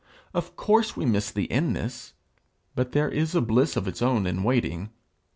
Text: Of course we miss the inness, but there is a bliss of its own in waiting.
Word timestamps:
Of 0.33 0.55
course 0.55 0.97
we 0.97 1.05
miss 1.05 1.29
the 1.29 1.43
inness, 1.51 2.13
but 2.73 2.91
there 2.93 3.09
is 3.09 3.35
a 3.35 3.39
bliss 3.41 3.75
of 3.77 3.87
its 3.87 4.01
own 4.01 4.25
in 4.25 4.41
waiting. 4.41 4.89